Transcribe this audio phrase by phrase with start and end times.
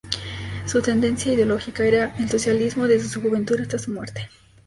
[0.65, 4.29] Su tendencia ideológica era el socialismo, desde su juventud hasta su muerte.